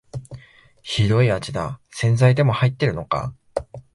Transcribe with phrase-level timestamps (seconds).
[0.81, 3.35] ひどい味だ、洗剤でも入ってるのか